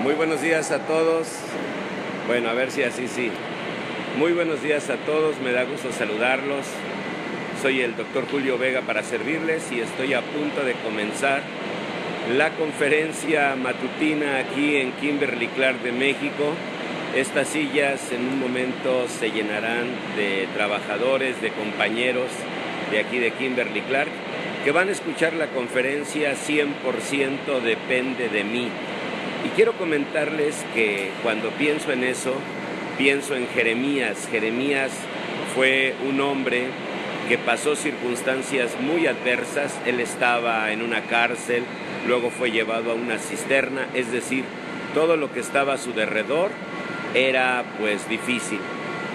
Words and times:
Muy 0.00 0.14
buenos 0.14 0.40
días 0.40 0.70
a 0.70 0.86
todos. 0.86 1.26
Bueno, 2.28 2.48
a 2.48 2.52
ver 2.52 2.70
si 2.70 2.84
así 2.84 3.08
sí. 3.08 3.32
Muy 4.16 4.32
buenos 4.32 4.62
días 4.62 4.90
a 4.90 4.96
todos, 4.96 5.40
me 5.40 5.50
da 5.50 5.64
gusto 5.64 5.90
saludarlos. 5.90 6.66
Soy 7.60 7.80
el 7.80 7.96
doctor 7.96 8.24
Julio 8.30 8.58
Vega 8.58 8.82
para 8.82 9.02
servirles 9.02 9.72
y 9.72 9.80
estoy 9.80 10.14
a 10.14 10.20
punto 10.20 10.64
de 10.64 10.74
comenzar 10.84 11.42
la 12.36 12.50
conferencia 12.50 13.56
matutina 13.56 14.38
aquí 14.38 14.76
en 14.76 14.92
Kimberly 14.92 15.48
Clark 15.48 15.82
de 15.82 15.90
México. 15.90 16.54
Estas 17.16 17.48
sillas 17.48 18.12
en 18.12 18.20
un 18.20 18.38
momento 18.38 19.08
se 19.08 19.32
llenarán 19.32 19.88
de 20.16 20.46
trabajadores, 20.54 21.42
de 21.42 21.50
compañeros 21.50 22.28
de 22.92 23.00
aquí 23.00 23.18
de 23.18 23.32
Kimberly 23.32 23.80
Clark 23.80 24.10
que 24.64 24.72
van 24.72 24.88
a 24.88 24.92
escuchar 24.92 25.34
la 25.34 25.46
conferencia 25.48 26.34
100% 26.34 27.60
depende 27.62 28.28
de 28.28 28.44
mí. 28.44 28.68
Y 29.44 29.48
quiero 29.50 29.72
comentarles 29.74 30.64
que 30.74 31.10
cuando 31.22 31.50
pienso 31.50 31.92
en 31.92 32.02
eso, 32.04 32.34
pienso 32.96 33.36
en 33.36 33.46
Jeremías. 33.48 34.28
Jeremías 34.30 34.90
fue 35.54 35.94
un 36.08 36.20
hombre 36.20 36.66
que 37.28 37.38
pasó 37.38 37.76
circunstancias 37.76 38.72
muy 38.80 39.06
adversas. 39.06 39.78
Él 39.86 40.00
estaba 40.00 40.72
en 40.72 40.82
una 40.82 41.02
cárcel, 41.02 41.62
luego 42.06 42.30
fue 42.30 42.50
llevado 42.50 42.90
a 42.90 42.94
una 42.94 43.18
cisterna, 43.18 43.86
es 43.94 44.10
decir, 44.10 44.44
todo 44.94 45.16
lo 45.16 45.32
que 45.32 45.40
estaba 45.40 45.74
a 45.74 45.78
su 45.78 45.92
derredor 45.92 46.50
era 47.14 47.64
pues 47.78 48.08
difícil. 48.08 48.58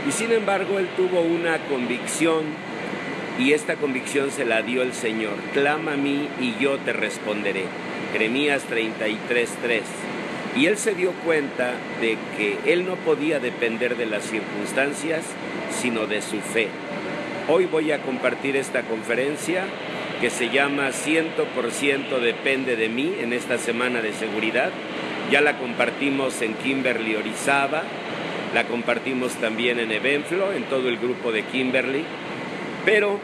Y 0.07 0.11
sin 0.11 0.31
embargo, 0.31 0.79
él 0.79 0.87
tuvo 0.95 1.21
una 1.21 1.57
convicción 1.69 2.43
y 3.39 3.53
esta 3.53 3.75
convicción 3.75 4.31
se 4.31 4.45
la 4.45 4.61
dio 4.61 4.81
el 4.81 4.93
Señor. 4.93 5.35
Clama 5.53 5.93
a 5.93 5.97
mí 5.97 6.27
y 6.39 6.55
yo 6.61 6.77
te 6.77 6.93
responderé. 6.93 7.63
Jeremías 8.11 8.63
33:3. 8.69 9.81
Y 10.55 10.67
él 10.67 10.77
se 10.77 10.93
dio 10.93 11.11
cuenta 11.25 11.73
de 11.99 12.17
que 12.37 12.57
él 12.71 12.85
no 12.85 12.95
podía 12.95 13.39
depender 13.39 13.97
de 13.97 14.05
las 14.05 14.23
circunstancias, 14.23 15.23
sino 15.71 16.05
de 16.05 16.21
su 16.21 16.39
fe. 16.39 16.67
Hoy 17.47 17.65
voy 17.65 17.91
a 17.91 18.01
compartir 18.03 18.55
esta 18.55 18.83
conferencia 18.83 19.65
que 20.21 20.29
se 20.29 20.49
llama 20.49 20.91
100% 20.91 22.19
depende 22.21 22.75
de 22.75 22.87
mí 22.87 23.13
en 23.19 23.33
esta 23.33 23.57
semana 23.57 24.01
de 24.01 24.13
seguridad. 24.13 24.71
Ya 25.31 25.41
la 25.41 25.57
compartimos 25.57 26.41
en 26.41 26.53
Kimberly 26.53 27.15
Orizaba, 27.15 27.83
la 28.53 28.65
compartimos 28.65 29.33
también 29.33 29.79
en 29.79 29.91
Evenflo, 29.91 30.53
en 30.53 30.63
todo 30.65 30.87
el 30.87 30.97
grupo 30.97 31.31
de 31.31 31.43
Kimberly, 31.43 32.05
pero 32.85 33.19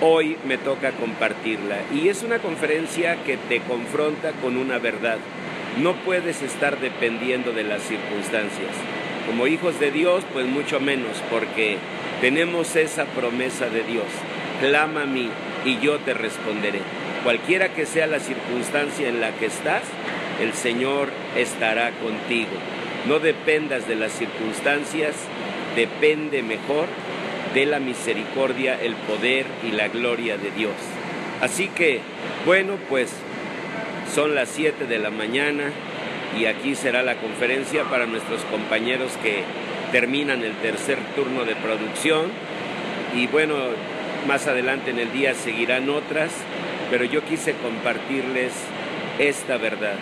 hoy 0.00 0.36
me 0.46 0.58
toca 0.58 0.92
compartirla. 0.92 1.78
Y 1.94 2.08
es 2.08 2.22
una 2.22 2.38
conferencia 2.38 3.16
que 3.24 3.36
te 3.36 3.60
confronta 3.60 4.32
con 4.42 4.56
una 4.56 4.78
verdad. 4.78 5.18
No 5.80 5.94
puedes 5.94 6.42
estar 6.42 6.80
dependiendo 6.80 7.52
de 7.52 7.64
las 7.64 7.82
circunstancias. 7.82 8.74
Como 9.26 9.46
hijos 9.46 9.78
de 9.78 9.90
Dios, 9.90 10.24
pues 10.32 10.46
mucho 10.46 10.80
menos, 10.80 11.16
porque 11.30 11.78
tenemos 12.20 12.74
esa 12.76 13.04
promesa 13.06 13.68
de 13.68 13.82
Dios. 13.84 14.06
Clama 14.60 15.02
a 15.02 15.06
mí 15.06 15.28
y 15.64 15.78
yo 15.78 15.98
te 15.98 16.14
responderé. 16.14 16.80
Cualquiera 17.22 17.72
que 17.72 17.86
sea 17.86 18.06
la 18.08 18.18
circunstancia 18.18 19.08
en 19.08 19.20
la 19.20 19.30
que 19.30 19.46
estás, 19.46 19.82
el 20.40 20.52
Señor 20.54 21.08
estará 21.36 21.92
contigo. 22.02 22.50
No 23.06 23.20
dependas 23.20 23.86
de 23.86 23.94
las 23.94 24.12
circunstancias, 24.12 25.14
depende 25.76 26.42
mejor 26.42 26.86
de 27.54 27.66
la 27.66 27.80
misericordia, 27.80 28.80
el 28.80 28.94
poder 28.94 29.46
y 29.66 29.72
la 29.72 29.88
gloria 29.88 30.38
de 30.38 30.50
Dios. 30.50 30.74
Así 31.40 31.68
que, 31.68 32.00
bueno, 32.46 32.74
pues 32.88 33.10
son 34.14 34.34
las 34.34 34.48
7 34.50 34.86
de 34.86 34.98
la 34.98 35.10
mañana 35.10 35.64
y 36.38 36.46
aquí 36.46 36.74
será 36.74 37.02
la 37.02 37.16
conferencia 37.16 37.84
para 37.84 38.06
nuestros 38.06 38.42
compañeros 38.44 39.12
que 39.22 39.42
terminan 39.90 40.42
el 40.42 40.54
tercer 40.56 40.98
turno 41.14 41.44
de 41.44 41.54
producción. 41.56 42.30
Y 43.14 43.26
bueno, 43.26 43.54
más 44.26 44.46
adelante 44.46 44.90
en 44.90 44.98
el 44.98 45.12
día 45.12 45.34
seguirán 45.34 45.90
otras, 45.90 46.30
pero 46.90 47.04
yo 47.04 47.24
quise 47.24 47.54
compartirles 47.54 48.52
esta 49.18 49.56
verdad. 49.58 49.96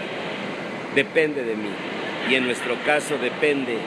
Depende 0.95 1.43
de 1.43 1.57
mí 1.57 1.71
y 2.29 2.35
en 2.35 2.45
nuestro 2.45 2.77
caso 2.85 3.17
depende 3.19 3.79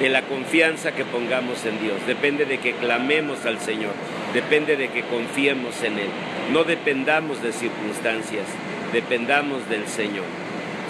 de 0.00 0.08
la 0.10 0.22
confianza 0.22 0.92
que 0.92 1.04
pongamos 1.04 1.64
en 1.64 1.80
Dios, 1.80 1.96
depende 2.06 2.44
de 2.44 2.58
que 2.58 2.74
clamemos 2.74 3.46
al 3.46 3.58
Señor, 3.58 3.92
depende 4.34 4.76
de 4.76 4.88
que 4.88 5.02
confiemos 5.02 5.82
en 5.82 5.98
Él. 5.98 6.10
No 6.52 6.64
dependamos 6.64 7.42
de 7.42 7.52
circunstancias, 7.52 8.46
dependamos 8.92 9.68
del 9.68 9.86
Señor. 9.86 10.24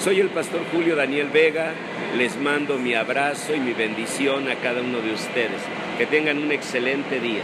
Soy 0.03 0.21
el 0.21 0.29
pastor 0.29 0.61
Julio 0.73 0.97
Daniel 0.97 1.29
Vega, 1.33 1.73
les 2.19 2.37
mando 2.37 2.79
mi 2.79 2.95
abrazo 2.95 3.55
y 3.55 3.61
mi 3.61 3.73
bendición 3.73 4.49
a 4.49 4.57
cada 4.57 4.83
uno 4.83 5.01
de 5.01 5.13
ustedes. 5.13 5.63
Que 5.99 6.07
tengan 6.07 6.39
un 6.39 6.53
excelente 6.53 7.19
día. 7.21 7.43